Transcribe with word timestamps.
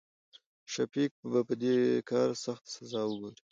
شفيق 0.73 1.11
به 1.31 1.39
په 1.47 1.53
د 1.61 1.63
کار 2.09 2.29
سخته 2.43 2.67
سزا 2.75 3.01
وګوري. 3.07 3.39